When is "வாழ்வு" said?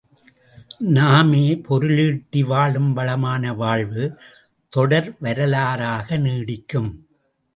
3.53-4.05